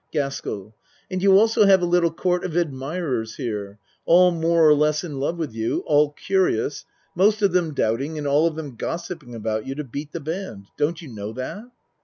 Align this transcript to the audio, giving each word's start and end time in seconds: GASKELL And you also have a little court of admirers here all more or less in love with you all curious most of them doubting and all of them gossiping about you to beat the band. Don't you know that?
GASKELL 0.11 0.73
And 1.11 1.21
you 1.21 1.37
also 1.37 1.67
have 1.67 1.83
a 1.83 1.85
little 1.85 2.11
court 2.11 2.43
of 2.43 2.55
admirers 2.57 3.35
here 3.35 3.77
all 4.03 4.31
more 4.31 4.67
or 4.67 4.73
less 4.73 5.03
in 5.03 5.19
love 5.19 5.37
with 5.37 5.53
you 5.53 5.83
all 5.85 6.09
curious 6.13 6.85
most 7.13 7.43
of 7.43 7.51
them 7.51 7.75
doubting 7.75 8.17
and 8.17 8.25
all 8.25 8.47
of 8.47 8.55
them 8.55 8.75
gossiping 8.75 9.35
about 9.35 9.67
you 9.67 9.75
to 9.75 9.83
beat 9.83 10.11
the 10.11 10.19
band. 10.19 10.65
Don't 10.75 11.03
you 11.03 11.07
know 11.13 11.33
that? 11.33 11.65